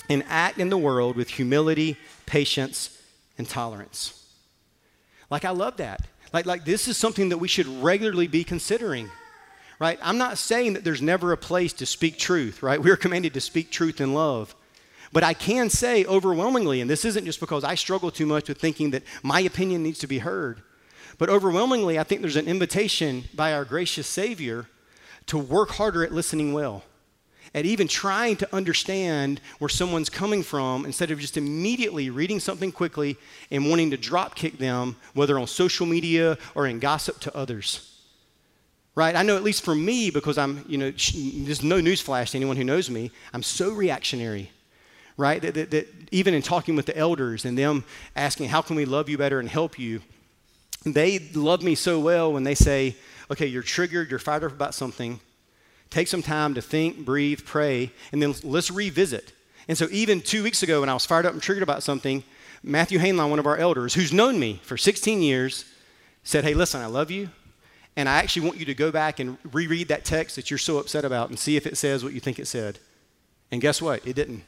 [0.08, 2.96] and act in the world with humility, patience,
[3.36, 4.26] and tolerance.
[5.30, 6.06] Like, I love that.
[6.32, 9.10] Like, like this is something that we should regularly be considering,
[9.78, 9.98] right?
[10.02, 12.82] I'm not saying that there's never a place to speak truth, right?
[12.82, 14.54] We're commanded to speak truth in love.
[15.12, 18.58] But I can say overwhelmingly, and this isn't just because I struggle too much with
[18.58, 20.62] thinking that my opinion needs to be heard,
[21.16, 24.66] but overwhelmingly, I think there's an invitation by our gracious Savior
[25.26, 26.84] to work harder at listening well,
[27.54, 32.72] at even trying to understand where someone's coming from instead of just immediately reading something
[32.72, 33.16] quickly
[33.50, 37.84] and wanting to drop kick them, whether on social media or in gossip to others.
[38.94, 39.14] Right?
[39.14, 42.56] I know, at least for me, because I'm, you know, there's no newsflash to anyone
[42.56, 44.50] who knows me, I'm so reactionary
[45.18, 45.42] right?
[45.42, 47.84] That, that, that, even in talking with the elders and them
[48.16, 50.00] asking, How can we love you better and help you?
[50.86, 52.96] They love me so well when they say,
[53.30, 55.20] Okay, you're triggered, you're fired up about something.
[55.90, 59.32] Take some time to think, breathe, pray, and then let's revisit.
[59.68, 62.24] And so, even two weeks ago, when I was fired up and triggered about something,
[62.62, 65.64] Matthew Hainline, one of our elders, who's known me for 16 years,
[66.24, 67.30] said, Hey, listen, I love you.
[67.96, 70.78] And I actually want you to go back and reread that text that you're so
[70.78, 72.78] upset about and see if it says what you think it said.
[73.50, 74.06] And guess what?
[74.06, 74.44] It didn't.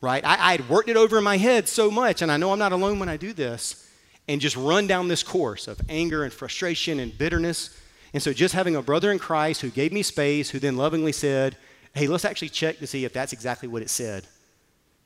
[0.00, 0.22] Right?
[0.24, 2.58] I, I had worked it over in my head so much, and I know I'm
[2.58, 3.88] not alone when I do this,
[4.28, 7.78] and just run down this course of anger and frustration and bitterness
[8.14, 11.10] and so just having a brother in Christ who gave me space, who then lovingly
[11.10, 11.56] said,
[11.94, 14.24] hey, let's actually check to see if that's exactly what it said,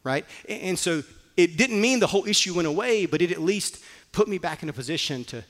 [0.05, 0.27] right?
[0.47, 1.03] And so
[1.35, 4.63] it didn't mean the whole issue went away, but it at least put me back
[4.63, 5.43] in a position to,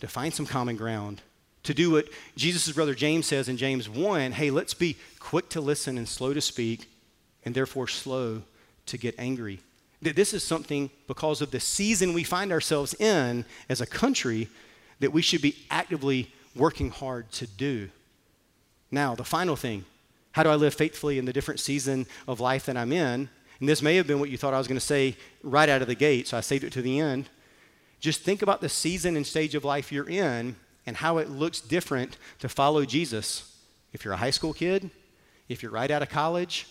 [0.00, 1.22] to find some common ground,
[1.62, 5.60] to do what Jesus' brother James says in James 1 hey, let's be quick to
[5.60, 6.90] listen and slow to speak,
[7.44, 8.42] and therefore slow
[8.86, 9.60] to get angry.
[10.02, 14.48] That this is something because of the season we find ourselves in as a country
[14.98, 17.90] that we should be actively working hard to do.
[18.90, 19.84] Now, the final thing
[20.32, 23.28] how do I live faithfully in the different season of life that I'm in?
[23.60, 25.80] And this may have been what you thought I was going to say right out
[25.80, 27.28] of the gate, so I saved it to the end.
[28.00, 31.60] Just think about the season and stage of life you're in and how it looks
[31.60, 33.56] different to follow Jesus.
[33.92, 34.90] If you're a high school kid,
[35.48, 36.66] if you're right out of college,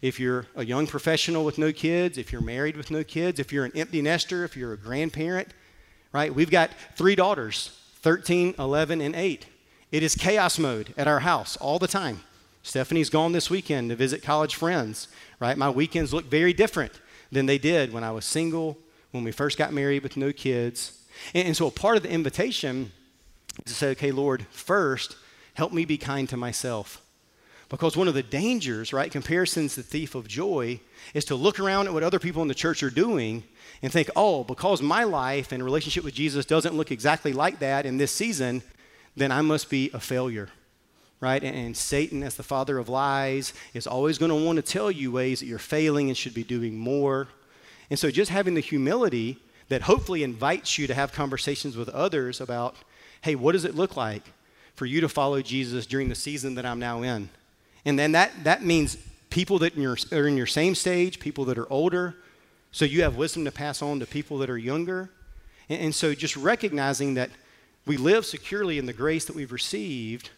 [0.00, 3.52] if you're a young professional with no kids, if you're married with no kids, if
[3.52, 5.48] you're an empty nester, if you're a grandparent,
[6.12, 6.34] right?
[6.34, 7.78] We've got three daughters.
[8.02, 9.46] 13, 11, and 8.
[9.92, 12.20] It is chaos mode at our house all the time.
[12.62, 15.08] Stephanie's gone this weekend to visit college friends,
[15.40, 15.56] right?
[15.56, 18.78] My weekends look very different than they did when I was single,
[19.10, 21.00] when we first got married with no kids.
[21.34, 22.92] And, and so a part of the invitation
[23.58, 25.16] is to say, okay, Lord, first,
[25.54, 27.02] help me be kind to myself.
[27.72, 30.78] Because one of the dangers, right, comparison's the thief of joy,
[31.14, 33.44] is to look around at what other people in the church are doing
[33.80, 37.86] and think, oh, because my life and relationship with Jesus doesn't look exactly like that
[37.86, 38.62] in this season,
[39.16, 40.50] then I must be a failure,
[41.18, 41.42] right?
[41.42, 44.90] And, and Satan, as the father of lies, is always going to want to tell
[44.90, 47.28] you ways that you're failing and should be doing more.
[47.88, 49.38] And so just having the humility
[49.70, 52.76] that hopefully invites you to have conversations with others about,
[53.22, 54.24] hey, what does it look like
[54.74, 57.30] for you to follow Jesus during the season that I'm now in?
[57.84, 58.96] And then that, that means
[59.30, 62.14] people that in your, are in your same stage, people that are older.
[62.70, 65.10] So you have wisdom to pass on to people that are younger.
[65.68, 67.30] And, and so just recognizing that
[67.86, 70.30] we live securely in the grace that we've received,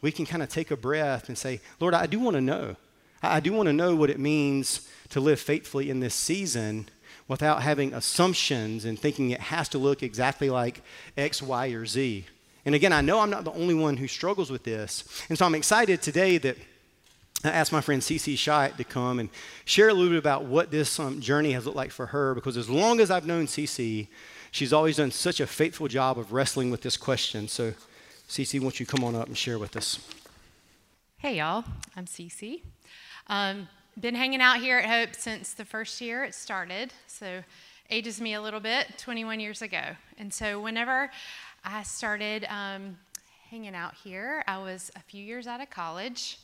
[0.00, 2.76] we can kind of take a breath and say, Lord, I do want to know.
[3.22, 6.88] I do want to know what it means to live faithfully in this season
[7.28, 10.82] without having assumptions and thinking it has to look exactly like
[11.16, 12.26] X, Y, or Z.
[12.64, 15.04] And again, I know I'm not the only one who struggles with this.
[15.28, 16.56] And so I'm excited today that
[17.44, 19.28] I asked my friend CC Schott to come and
[19.64, 22.56] share a little bit about what this um, journey has looked like for her because
[22.56, 24.06] as long as I've known CC,
[24.52, 27.48] she's always done such a faithful job of wrestling with this question.
[27.48, 27.74] So,
[28.28, 29.98] CC, won't you come on up and share with us?
[31.18, 31.64] Hey, y'all.
[31.96, 32.62] I'm CC.
[33.26, 37.42] Um, been hanging out here at Hope since the first year it started, so
[37.90, 39.82] ages me a little bit, 21 years ago.
[40.16, 41.10] And so, whenever
[41.64, 42.98] I started um,
[43.50, 46.38] hanging out here, I was a few years out of college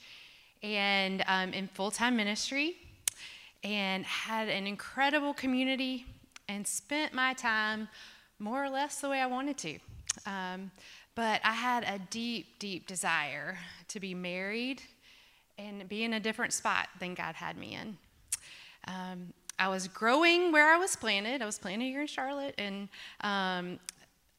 [0.63, 2.77] and um, in full time ministry
[3.65, 6.07] and had an incredible community
[6.49, 7.89] and spent my time
[8.39, 9.79] more or less the way I wanted to.
[10.27, 10.71] Um,
[11.15, 14.83] but I had a deep, deep desire to be married
[15.59, 17.97] and be in a different spot than God had me in.
[18.87, 21.43] Um, I was growing where I was planted.
[21.43, 22.89] I was planted here in Charlotte, and
[23.23, 23.81] um,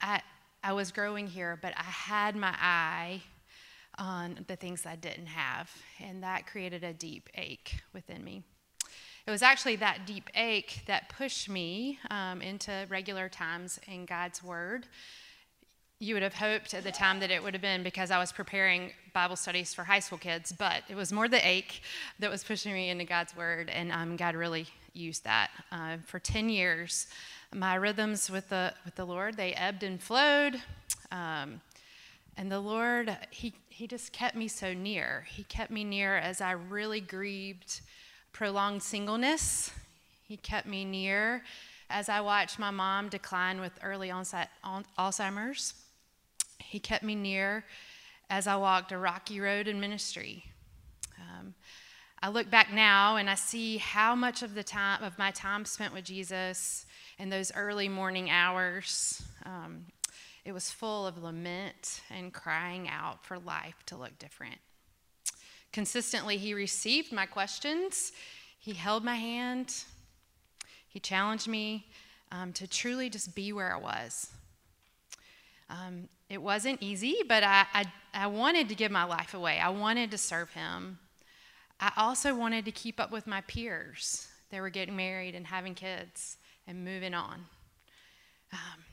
[0.01, 0.21] I,
[0.63, 3.21] I was growing here, but I had my eye
[3.99, 8.43] on the things I didn't have, and that created a deep ache within me.
[9.27, 14.41] It was actually that deep ache that pushed me um, into regular times in God's
[14.41, 14.87] Word.
[15.99, 18.31] You would have hoped at the time that it would have been because I was
[18.31, 21.81] preparing Bible studies for high school kids, but it was more the ache
[22.19, 25.51] that was pushing me into God's Word, and um, God really used that.
[25.71, 27.07] Uh, for 10 years,
[27.53, 30.61] my rhythms with the, with the Lord, they ebbed and flowed.
[31.11, 31.61] Um,
[32.39, 35.25] and the Lord, he, he just kept me so near.
[35.27, 37.81] He kept me near as I really grieved
[38.31, 39.71] prolonged singleness.
[40.23, 41.43] He kept me near
[41.89, 44.51] as I watched my mom decline with early onset
[44.97, 45.73] Alzheimer's.
[46.59, 47.65] He kept me near
[48.29, 50.45] as I walked a rocky road in ministry.
[51.19, 51.53] Um,
[52.23, 55.65] I look back now and I see how much of the time of my time
[55.65, 56.85] spent with Jesus
[57.17, 59.21] in those early morning hours.
[59.45, 59.87] Um,
[60.45, 64.57] it was full of lament and crying out for life to look different.
[65.71, 68.11] Consistently, he received my questions.
[68.57, 69.83] He held my hand.
[70.87, 71.87] He challenged me
[72.31, 74.29] um, to truly just be where I was.
[75.69, 79.59] Um, it wasn't easy, but I, I, I wanted to give my life away.
[79.59, 80.97] I wanted to serve him.
[81.79, 84.27] I also wanted to keep up with my peers.
[84.49, 87.45] They were getting married and having kids and moving on.
[88.51, 88.83] Um,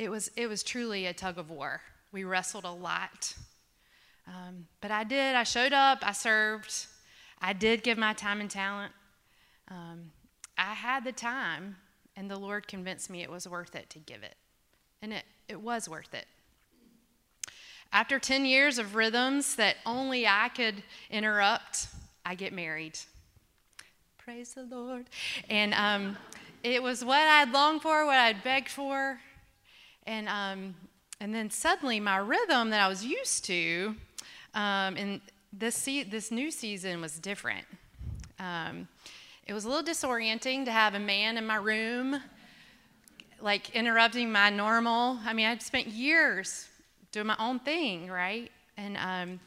[0.00, 1.82] it, was, it was truly a tug of war.
[2.10, 3.34] We wrestled a lot.
[4.26, 5.36] Um, but I did.
[5.36, 5.98] I showed up.
[6.02, 6.86] I served.
[7.42, 8.92] I did give my time and talent.
[9.68, 10.10] Um,
[10.56, 11.76] I had the time,
[12.16, 14.36] and the Lord convinced me it was worth it to give it.
[15.02, 16.26] And it, it was worth it.
[17.92, 21.88] After 10 years of rhythms that only I could interrupt,
[22.24, 22.98] I get married.
[24.16, 25.10] Praise the Lord.
[25.50, 26.16] And um,
[26.62, 29.20] it was what I'd longed for, what I'd begged for.
[30.10, 30.74] And, um,
[31.20, 33.94] and then suddenly my rhythm that I was used to
[34.54, 35.20] um, in
[35.52, 37.64] this, se- this new season was different.
[38.40, 38.88] Um,
[39.46, 42.20] it was a little disorienting to have a man in my room,
[43.40, 45.20] like interrupting my normal.
[45.24, 46.66] I mean, I'd spent years
[47.12, 48.50] doing my own thing, right?
[48.76, 49.38] And, um,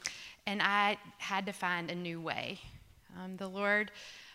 [0.46, 2.58] and I had to find a new way.
[3.22, 3.90] Um, the Lord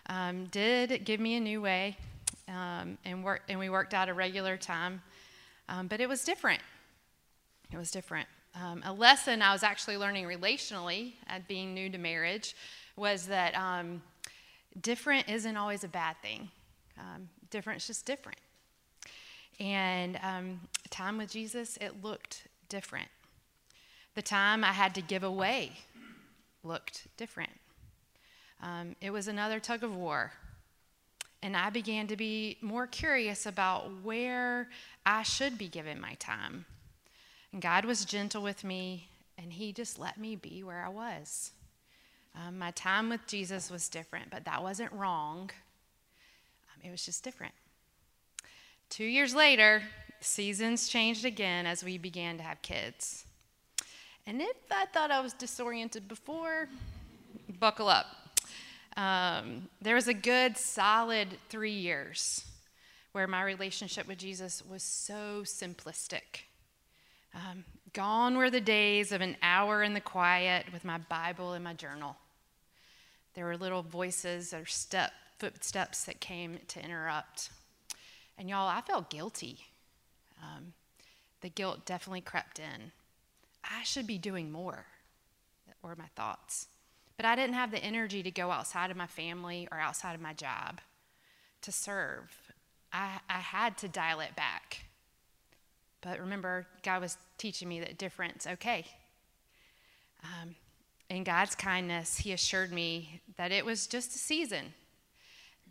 [0.06, 1.98] um, did give me a new way,
[2.48, 5.02] um, and, work, and we worked out a regular time,
[5.70, 6.62] um, but it was different.
[7.72, 8.28] It was different.
[8.56, 12.56] Um, a lesson I was actually learning relationally at being new to marriage
[12.96, 14.02] was that um,
[14.82, 16.50] different isn't always a bad thing.
[16.98, 18.40] Um, different is just different.
[19.60, 23.08] And um, time with Jesus, it looked different.
[24.16, 25.74] The time I had to give away
[26.64, 27.52] looked different.
[28.62, 30.34] Um, it was another tug of war.
[31.42, 34.70] And I began to be more curious about where
[35.06, 36.66] I should be giving my time
[37.52, 41.52] and God was gentle with me, and He just let me be where I was.
[42.36, 45.50] Um, my time with Jesus was different, but that wasn't wrong.
[46.70, 47.54] Um, it was just different.
[48.90, 49.82] Two years later,
[50.20, 53.26] seasons changed again as we began to have kids.
[54.28, 56.70] And if I thought I was disoriented before,
[57.60, 58.06] buckle up.
[58.98, 62.46] Um, there was a good, solid three years
[63.12, 66.44] where my relationship with Jesus was so simplistic.
[67.34, 71.64] Um, gone were the days of an hour in the quiet with my Bible and
[71.64, 72.18] my journal.
[73.34, 77.50] There were little voices or step, footsteps that came to interrupt.
[78.38, 79.60] And y'all, I felt guilty.
[80.42, 80.74] Um,
[81.42, 82.92] the guilt definitely crept in.
[83.64, 84.86] I should be doing more,
[85.82, 86.68] were my thoughts.
[87.20, 90.22] But I didn't have the energy to go outside of my family or outside of
[90.22, 90.80] my job
[91.64, 92.32] to serve.
[92.94, 94.86] I, I had to dial it back.
[96.00, 98.86] But remember, God was teaching me that difference, okay.
[100.24, 100.56] Um,
[101.10, 104.74] in God's kindness, He assured me that it was just a season,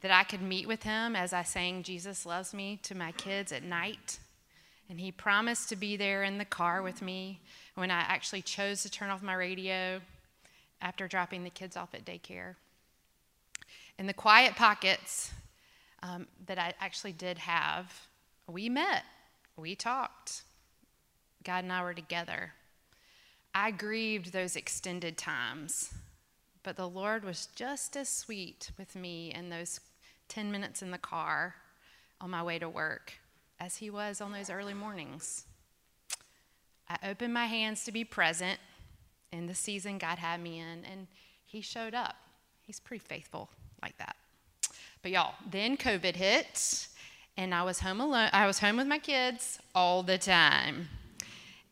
[0.02, 3.52] that I could meet with Him as I sang Jesus Loves Me to my kids
[3.52, 4.18] at night.
[4.90, 7.40] And He promised to be there in the car with me
[7.74, 10.02] when I actually chose to turn off my radio
[10.80, 12.54] after dropping the kids off at daycare.
[13.98, 15.32] In the quiet pockets
[16.02, 17.92] um, that I actually did have,
[18.46, 19.04] we met
[19.58, 20.42] we talked.
[21.42, 22.52] God and I were together.
[23.54, 25.92] I grieved those extended times,
[26.62, 29.80] but the Lord was just as sweet with me in those
[30.28, 31.56] 10 minutes in the car
[32.20, 33.14] on my way to work
[33.58, 35.44] as He was on those early mornings.
[36.88, 38.60] I opened my hands to be present
[39.32, 41.06] in the season God had me in, and
[41.44, 42.16] He showed up.
[42.62, 43.48] He's pretty faithful
[43.82, 44.16] like that.
[45.02, 46.88] But y'all, then COVID hit,
[47.36, 48.30] and I was home alone.
[48.32, 50.88] I was home with my kids all the time.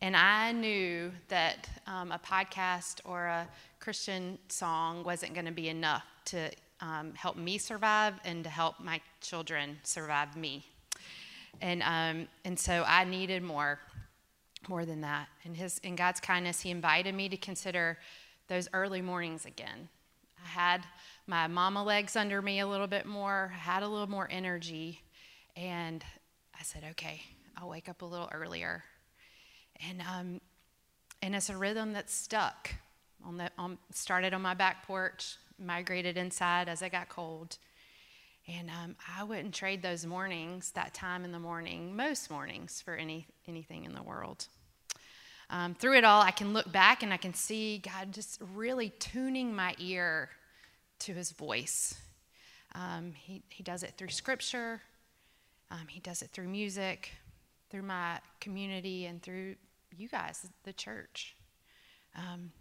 [0.01, 3.47] And I knew that um, a podcast or a
[3.79, 6.51] Christian song wasn't going to be enough to
[6.81, 10.65] um, help me survive and to help my children survive me.
[11.61, 13.79] And, um, and so I needed more,
[14.69, 15.27] more than that.
[15.43, 17.97] And his, in God's kindness, He invited me to consider
[18.47, 19.89] those early mornings again.
[20.43, 20.83] I had
[21.25, 25.01] my mama legs under me a little bit more, had a little more energy.
[25.55, 26.03] And
[26.57, 27.21] I said, okay,
[27.57, 28.83] I'll wake up a little earlier.
[29.87, 30.41] And, um,
[31.21, 32.69] and it's a rhythm that stuck.
[33.25, 37.57] On the, on, started on my back porch migrated inside as I got cold.
[38.47, 42.95] And um, I wouldn't trade those mornings, that time in the morning, most mornings, for
[42.95, 44.47] any, anything in the world.
[45.49, 48.89] Um, through it all, I can look back and I can see God just really
[48.99, 50.29] tuning my ear
[50.99, 51.95] to his voice.
[52.75, 54.81] Um, he, he does it through scripture,
[55.71, 57.11] um, he does it through music,
[57.69, 59.55] through my community, and through
[59.97, 61.35] you guys, the church.
[62.15, 62.51] Um,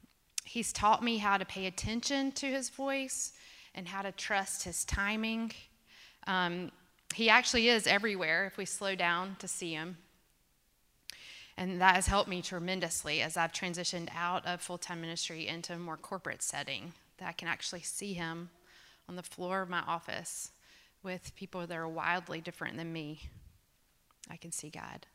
[0.45, 3.33] he's taught me how to pay attention to his voice
[3.75, 5.53] and how to trust his timing.
[6.27, 6.71] Um,
[7.15, 9.99] he actually is everywhere if we slow down to see him.
[11.59, 15.73] And that has helped me tremendously as I've transitioned out of full time ministry into
[15.73, 18.51] a more corporate setting, that I can actually see him
[19.09, 20.51] on the floor of my office
[21.03, 23.31] with people that are wildly different than me.
[24.31, 25.07] I can see God.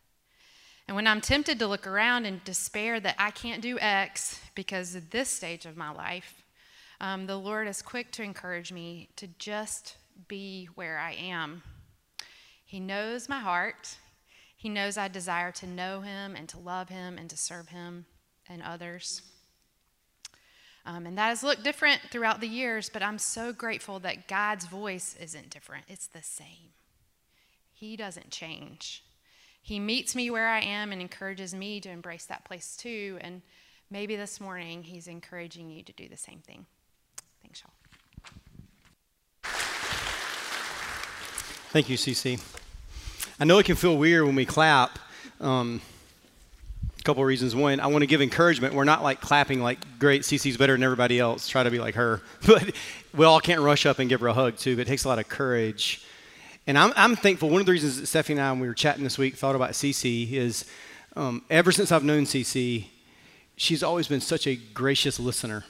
[0.88, 4.96] And when I'm tempted to look around and despair that I can't do X because
[4.96, 6.44] of this stage of my life,
[7.00, 11.64] um, the Lord is quick to encourage me to just be where I am.
[12.66, 13.98] He knows my heart.
[14.62, 18.06] He knows I desire to know Him and to love Him and to serve Him
[18.48, 19.24] and others.
[20.86, 24.68] Um, and that has looked different throughout the years, but I'm so grateful that God's
[24.68, 25.86] voice isn't different.
[25.88, 26.76] It's the same.
[27.74, 29.04] He doesn't change.
[29.64, 33.18] He meets me where I am and encourages me to embrace that place too.
[33.22, 33.42] And
[33.90, 36.68] maybe this morning He's encouraging you to do the same thing.
[37.42, 37.74] Thanks, y'all.
[41.72, 42.40] Thank you, CC.
[43.40, 45.00] I know it can feel weird when we clap.
[45.40, 45.82] Um,
[47.00, 47.56] a couple of reasons.
[47.56, 48.76] One, I want to give encouragement.
[48.76, 51.48] We're not like clapping like, great, CC's better than everybody else.
[51.48, 52.22] Try to be like her.
[52.46, 52.72] But
[53.14, 54.76] we all can't rush up and give her a hug, too.
[54.76, 56.06] But it takes a lot of courage.
[56.68, 57.50] And I'm, I'm thankful.
[57.50, 59.56] One of the reasons that Stephanie and I, when we were chatting this week, thought
[59.56, 60.66] about CC is
[61.16, 62.86] um, ever since I've known CC,
[63.56, 65.66] she's always been such a gracious listener.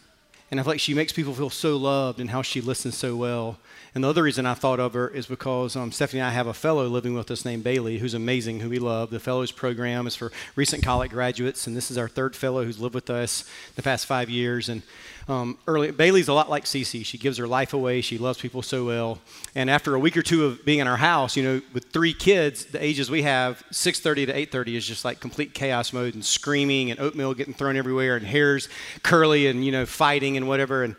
[0.51, 3.15] And I feel like she makes people feel so loved and how she listens so
[3.15, 3.57] well.
[3.95, 6.47] And the other reason I thought of her is because um, Stephanie and I have
[6.47, 9.09] a fellow living with us named Bailey, who's amazing, who we love.
[9.09, 12.79] The fellows program is for recent college graduates, and this is our third fellow who's
[12.79, 13.43] lived with us
[13.75, 14.69] the past five years.
[14.69, 14.81] And
[15.28, 17.05] um, early, Bailey's a lot like Cece.
[17.05, 18.01] She gives her life away.
[18.01, 19.19] She loves people so well.
[19.55, 22.13] And after a week or two of being in our house, you know, with three
[22.13, 26.26] kids, the ages we have, 6:30 to 8:30 is just like complete chaos mode and
[26.26, 28.67] screaming and oatmeal getting thrown everywhere and hair's
[29.03, 30.84] curly and you know fighting and whatever.
[30.84, 30.95] And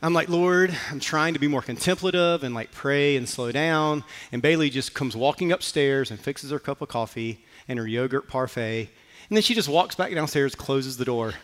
[0.00, 4.04] I'm like, Lord, I'm trying to be more contemplative and like pray and slow down.
[4.32, 8.28] And Bailey just comes walking upstairs and fixes her cup of coffee and her yogurt
[8.28, 8.90] parfait.
[9.28, 11.34] And then she just walks back downstairs, closes the door.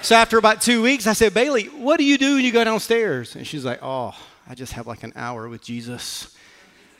[0.00, 2.62] So after about two weeks, I said, Bailey, what do you do when you go
[2.62, 3.34] downstairs?
[3.34, 4.14] And she's like, oh,
[4.48, 6.34] I just have like an hour with Jesus.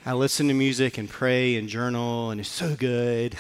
[0.04, 3.36] I listen to music and pray and journal, and it's so good.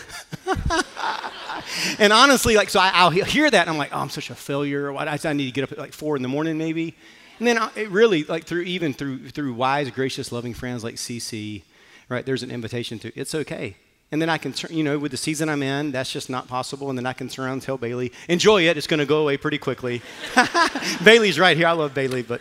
[1.98, 4.34] and honestly, like, so I, will hear that, and I'm like, oh, I'm such a
[4.34, 4.94] failure.
[4.94, 6.94] I, I need to get up at like four in the morning, maybe.
[7.38, 10.96] And then I, it really, like, through even through through wise, gracious, loving friends like
[10.96, 11.62] CC,
[12.08, 12.24] right?
[12.24, 13.76] There's an invitation to it's okay.
[14.10, 16.88] And then I can, you know, with the season I'm in, that's just not possible.
[16.88, 18.76] And then I can turn around and tell Bailey, enjoy it.
[18.78, 20.00] It's going to go away pretty quickly.
[21.04, 21.66] Bailey's right here.
[21.66, 22.22] I love Bailey.
[22.22, 22.40] But,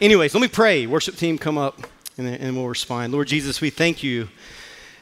[0.00, 0.86] anyways, let me pray.
[0.86, 1.78] Worship team, come up
[2.16, 3.12] and, and we'll respond.
[3.12, 4.28] Lord Jesus, we thank you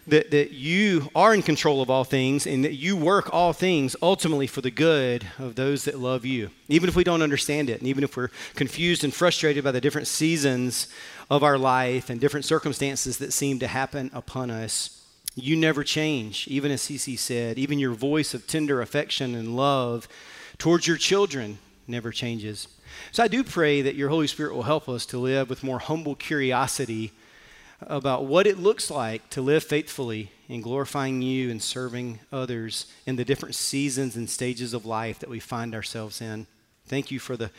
[0.08, 3.94] that, that you are in control of all things and that you work all things
[4.02, 6.50] ultimately for the good of those that love you.
[6.68, 9.80] Even if we don't understand it, and even if we're confused and frustrated by the
[9.80, 10.88] different seasons
[11.30, 15.01] of our life and different circumstances that seem to happen upon us.
[15.34, 17.58] You never change, even as Cece said.
[17.58, 20.08] Even your voice of tender affection and love
[20.58, 22.68] towards your children never changes.
[23.10, 25.78] So I do pray that your Holy Spirit will help us to live with more
[25.78, 27.12] humble curiosity
[27.80, 33.16] about what it looks like to live faithfully in glorifying you and serving others in
[33.16, 36.46] the different seasons and stages of life that we find ourselves in.
[36.86, 37.50] Thank you for the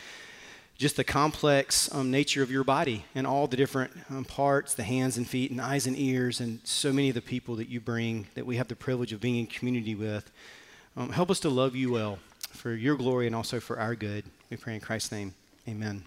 [0.84, 4.84] just the complex um, nature of your body and all the different um, parts the
[4.84, 7.80] hands and feet and eyes and ears and so many of the people that you
[7.80, 10.30] bring that we have the privilege of being in community with.
[10.98, 12.20] Um, help us to love you well
[12.50, 14.26] for your glory and also for our good.
[14.50, 15.34] We pray in christ's name.
[15.70, 16.04] Amen